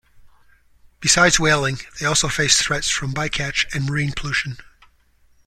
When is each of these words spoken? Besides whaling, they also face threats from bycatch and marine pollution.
Besides 0.99 1.39
whaling, 1.39 1.77
they 1.99 2.07
also 2.07 2.27
face 2.27 2.59
threats 2.59 2.89
from 2.89 3.13
bycatch 3.13 3.67
and 3.71 3.85
marine 3.87 4.13
pollution. 4.13 4.57